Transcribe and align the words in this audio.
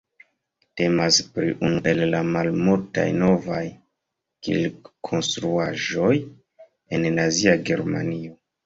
Temas 0.79 1.19
pri 1.35 1.49
unu 1.67 1.83
el 1.91 2.01
la 2.15 2.21
malmultaj 2.37 3.05
novaj 3.19 3.61
kirkkonstruaĵoj 4.49 6.13
en 6.21 7.11
Nazia 7.23 7.59
Germanio. 7.73 8.39